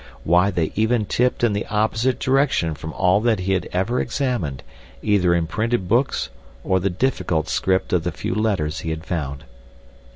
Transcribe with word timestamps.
Why, 0.23 0.49
they 0.49 0.71
even 0.73 1.05
tipped 1.05 1.43
in 1.43 1.53
the 1.53 1.67
opposite 1.67 2.17
direction 2.19 2.73
from 2.73 2.91
all 2.93 3.21
that 3.21 3.41
he 3.41 3.53
had 3.53 3.69
ever 3.71 4.01
examined 4.01 4.63
either 5.03 5.35
in 5.35 5.45
printed 5.45 5.87
books 5.87 6.31
or 6.63 6.79
the 6.79 6.89
difficult 6.89 7.47
script 7.47 7.93
of 7.93 8.03
the 8.03 8.11
few 8.11 8.33
letters 8.33 8.79
he 8.79 8.89
had 8.89 9.05
found. 9.05 9.43